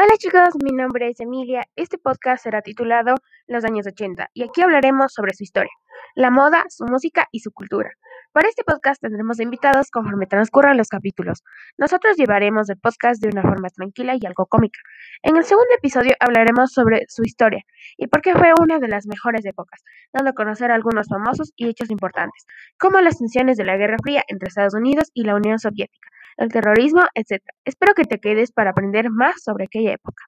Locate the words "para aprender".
28.52-29.10